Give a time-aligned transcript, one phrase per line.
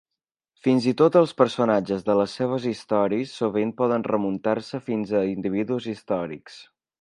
[0.67, 5.91] Fins i tot els personatges de les seves històries sovint poden remuntar-se fins a individus
[5.95, 6.59] històrics.